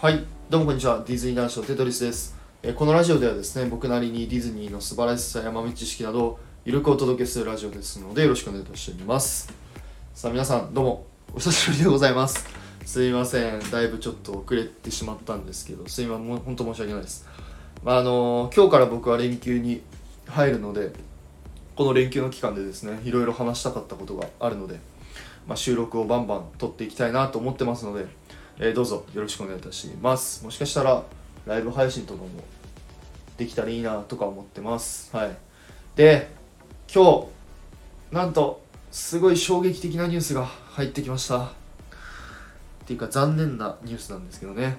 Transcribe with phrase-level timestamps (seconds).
[0.00, 1.02] はい、どうもこんにちは。
[1.04, 2.36] ディズニー男子のテトリスです。
[2.62, 9.52] えこのラジオではですね、僕なりにディズニーの素晴らしさや豆知識などゆるくお届けするラジオですので、よろしくお願いいたします。
[10.14, 12.46] さあ皆さん、どうも、お久しぶりでございます。
[12.86, 17.26] すいません、だいぶちょっと遅れてしまったんですけど、すいません、本当申し訳ないです。
[17.82, 19.82] まあ、あのー今日から僕は連休に
[20.28, 20.92] 入るので、
[21.74, 24.78] この連休の期間でですね、いろいろ話したかったことがあるので、
[25.48, 28.06] まあ、収録をバンバン撮っていきたいなと思ってますので、
[28.60, 30.44] えーどうぞよろしくお願いいたします。
[30.44, 31.04] もしかしたら
[31.46, 32.28] ライブ配信とかも
[33.36, 35.14] できたらいいなとか思ってます。
[35.16, 35.36] はい。
[35.94, 36.28] で
[36.92, 37.28] 今
[38.10, 41.44] 日なんとすごい衝撃的なニュースが入ってきました。
[41.44, 41.48] っ
[42.86, 44.78] ていうか残念なニュースなんですけどね。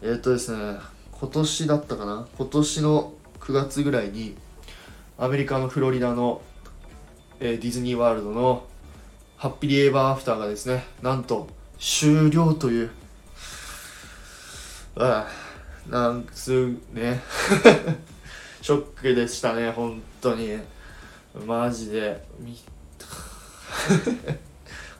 [0.00, 0.78] えーっとですね
[1.10, 2.28] 今年だったかな？
[2.36, 4.36] 今年の9月ぐらいに
[5.18, 6.40] アメリカのフロリダの、
[7.40, 8.64] えーディズニーワールドの
[9.36, 11.48] ハッピリエバーアフターがですねなんと
[11.80, 12.90] 終了という
[14.96, 17.20] ああなんすね。
[18.62, 20.58] ショックでしたね本当に。
[21.46, 22.22] マジで。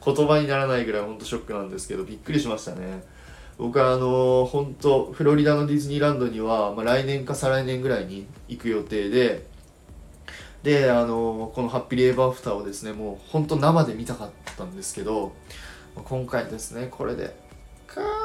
[0.05, 3.03] 言葉にならないぐらい本当ショックなんですけどびっくりしましたね。
[3.57, 9.45] 僕はあの本当フロリダのディズニーランドには、まあ、来年か再来年ぐらいに行く予定で
[10.63, 15.33] であのこのハッピーエバーアフターをですねもう本当生で見たかったんですけど
[16.03, 17.35] 今回ですねこれで
[17.85, 18.22] かー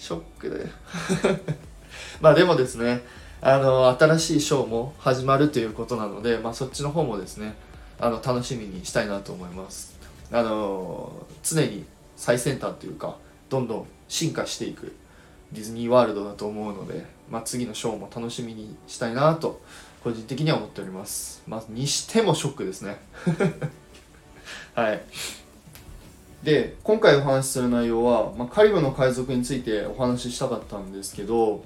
[0.00, 0.66] ショックで
[2.22, 3.02] まあでもですね
[3.42, 7.54] あの新しいショーも始まるということなので、まあ、そっちの方もですね
[7.98, 9.94] あの楽しみにしたいなと思います。
[10.32, 11.84] あの常に
[12.16, 13.16] 最先端というか
[13.50, 14.94] どんどん進化していく
[15.52, 19.60] ディズニーワールドだと思うので、まあ、次のショーも楽しみにしたいなと
[20.02, 23.00] 個人的には思っております、まあ、にしてもショックですね。
[24.74, 25.02] はい。
[26.42, 31.62] で今回お話しする内容は、まあ、カリブの海賊についてお話ししたかったんですけど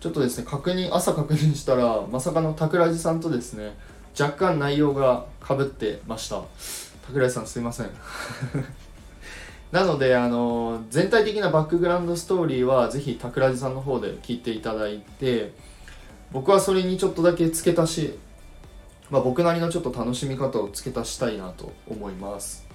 [0.00, 3.76] ちょっとですね確認朝確認したらまさかの桜地さんとですね
[4.18, 6.42] 若干内容がかぶってました。
[7.06, 7.90] 桜地さんすいません。
[9.70, 15.52] なのであの全体的なバックグラウンドストーリーはぜひ桜地さんの方で聞いていただいて
[16.32, 18.18] 僕はそれにちょっとだけ付け足し、
[19.10, 22.67] まあ、僕なりのちょっと楽しみ方を付け足したいなと思います。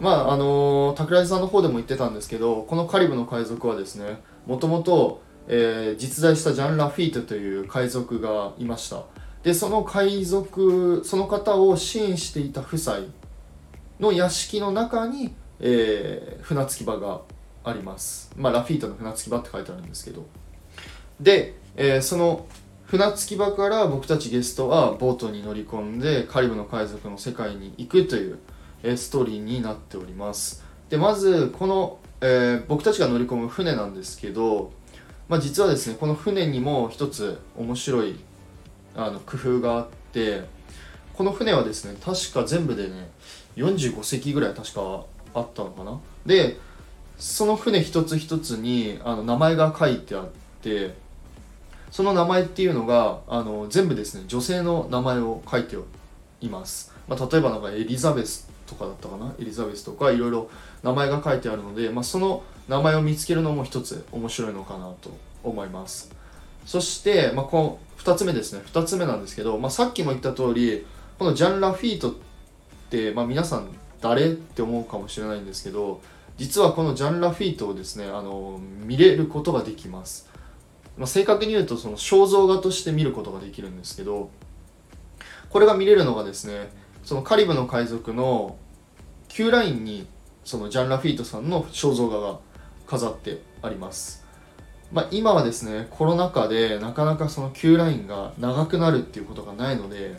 [0.00, 9.02] まああの桜地さんの方でも言ってたんですけどこのカリブの海賊はですねもともとえ実在したジャン・ラフィートという海賊がいました。
[9.42, 12.98] でその海賊その方を支援していた夫妻
[13.98, 17.20] の屋敷の中に、えー船着き場が
[17.64, 18.32] あります。
[18.36, 20.26] まあラフィートの船着き場って書いてあるんですけど。
[21.20, 22.46] で、えーその
[22.84, 28.38] 船着き場から僕たちゲストはボートに乗り込んでカリブの海賊の世界に行くという、
[28.82, 30.64] えストーリーになっております。
[30.88, 34.72] でまずこの、えー僕たちが乗り込む船なんですけど
[35.30, 38.16] まあ、実はですねこの船にも一つ面白い
[38.96, 40.42] あの工夫があって
[41.14, 43.08] この船はですね確か全部でね
[43.54, 46.00] 45隻ぐらい確かあったのかな。
[46.26, 46.58] で
[47.16, 50.28] その船一つ一つにあの名前が書いてあっ
[50.62, 50.96] て
[51.92, 55.76] その名前っていうのがあの全部ですね女性の名前を書いて
[56.40, 59.34] います、まあ、例えばなんかエリザベスとかだったかな？
[59.38, 60.48] エリザベスとかいろいろ
[60.82, 65.10] 名前が書いてあるので、まあ、その名前を見つけるのも一つ面白いのかなと
[65.44, 66.14] 思います。
[66.64, 68.62] そして、まあ、この2つ目ですね。
[68.66, 70.86] 2つ目なんですけど、まあ、さっきも言った通り
[71.18, 72.14] このジャン・ラフィートっ
[72.88, 73.68] て、まあ、皆さん
[74.00, 76.00] 誰って思うかもしれないんですけど
[76.38, 80.30] 実はこのジャン・ラフィートをですねあの見れることができます、
[80.96, 84.30] まあ、正確に言うとその肖像画として見ることができるんですけど
[85.50, 86.70] これが見れるのがですね
[87.02, 88.56] そのカリブの海賊の
[89.28, 90.06] Q ラインに
[90.44, 92.38] そのジャン・ラフィートさんの肖像画が
[92.86, 94.24] 飾ってあります。
[94.92, 100.16] まあ、今はですねコロナ禍でなかなかその Q ラインが長くなるっていうことがないので、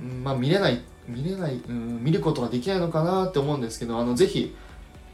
[0.00, 4.54] うんまあ、見れない見れない、うん、見ることができないのかなって思うんですけどあのぜひ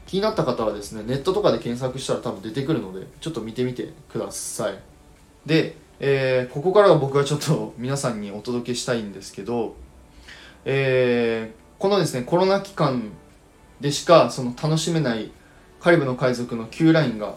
[0.05, 4.77] 気になった方はですねネットとかで検索したら多分出てくるのでちょっと見てみてください。
[5.45, 9.75] で、えーここからは僕はちょっと皆さんにお届けしたいんですけど、
[10.65, 13.13] えーこのですねコロナ期間
[13.79, 15.31] でしかその楽しめない
[15.79, 17.35] カリブの海賊の Q ラインが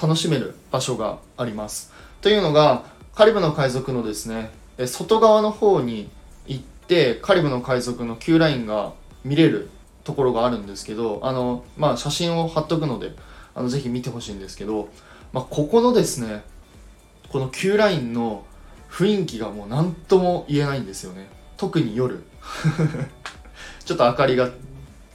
[0.00, 1.90] 楽しめる場所があります。
[2.20, 2.84] というのが
[3.14, 4.50] カリブの海賊のですね
[4.86, 6.10] 外側の方に
[6.46, 8.92] 行ってカリブの海賊の Q ラインが
[9.24, 9.70] 見れる
[10.04, 13.12] ところがあるんですけどあの、まあ、写真を貼っとくので
[13.54, 14.90] あのぜひ見てほしいんですけど、
[15.32, 16.42] まあ、ここのですね
[17.30, 18.44] この Q ラインの
[18.90, 21.28] 雰囲気がもう何とも言えないんですよね。
[21.56, 22.22] 特に夜。
[23.84, 24.50] ちょっと明かりが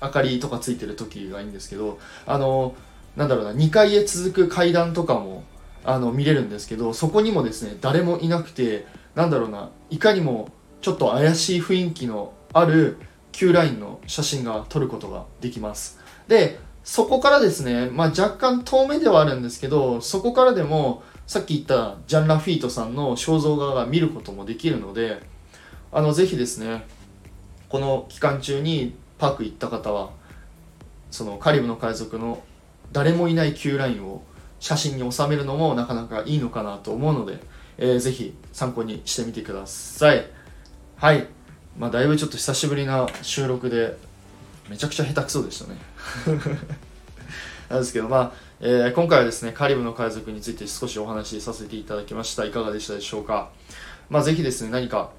[0.02, 2.76] 明かりとかついてる時がいいんですけどあの
[3.16, 5.44] なんだろうな2階へ続く階段とかも
[5.86, 8.86] あの見れるんですけどそこにもですね誰もいなくて
[9.16, 10.50] なんだろうないかにも
[10.82, 12.98] ちょっと怪しい雰囲気のある
[13.32, 16.00] Q ラインの写真が撮ることができます。
[16.28, 25.22] でそこからですね、まあ、若干遠目ではあるんですけどそこからでもさっき言ったジャン・ラフィートさんの肖像画が見ることもできるので
[25.94, 26.86] あのぜひですね
[27.74, 30.12] この期間中にパーク行った方は
[31.10, 32.44] そのカリブの海賊の
[32.92, 34.22] 誰もいない Q ラインを
[34.60, 37.40] 写真に収めるのもなかなかいいのかなと思うので、
[37.80, 40.24] えー、ぜひ参考にしてみてください。
[40.98, 41.26] はい。
[41.76, 43.98] まあだいぶちょっと久しぶりな収録で
[44.70, 45.80] めちゃくちゃ下手くそでしたね。
[47.72, 52.46] なんですけどまあ、えー、今回はですねカリブの海賊について少しお話しさせていただきました。
[52.46, 53.50] いかがでしたでしょうか？
[54.12, 55.10] まあぜひですね何か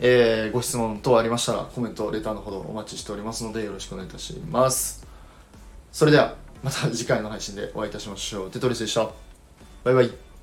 [0.00, 5.06] えー、ご質問等ありましたらコメントレターのほどお待ちしておりますのでよろしくお願いいたします。
[5.92, 8.50] それではまた次回の配信でお会いいたしましょう。
[8.50, 9.10] テトリスでした。
[9.84, 10.33] バイバイ。